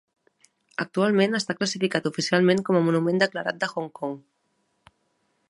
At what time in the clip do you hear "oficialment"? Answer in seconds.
2.11-2.65